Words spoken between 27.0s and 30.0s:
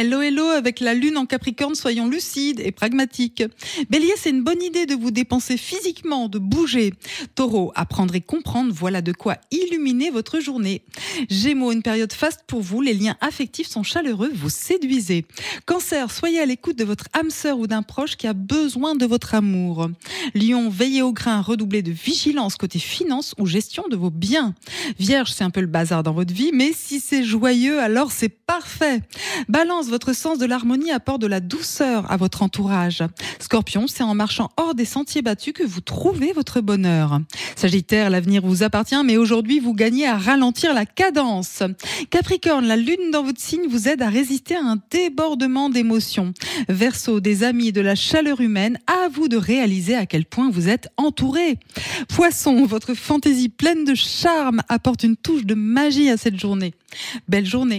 c'est joyeux, alors c'est parfait. Balance,